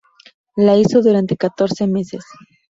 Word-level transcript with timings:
Lo 0.55 0.75
hizo 0.75 1.03
durante 1.03 1.37
catorce 1.37 1.85
meses. 1.85 2.25